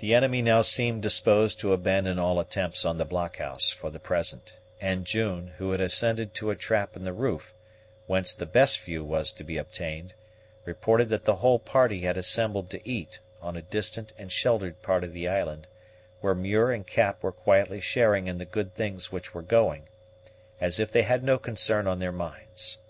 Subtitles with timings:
[0.00, 4.58] The enemy now seemed disposed to abandon all attempts on the blockhouse for the present;
[4.80, 7.54] and June, who had ascended to a trap in the roof,
[8.08, 10.14] whence the best view was to be obtained,
[10.64, 15.04] reported that the whole party had assembled to eat, on a distant and sheltered part
[15.04, 15.68] of the island,
[16.20, 19.88] where Muir and Cap were quietly sharing in the good things which were going,
[20.60, 22.80] as if they had no concern on their minds.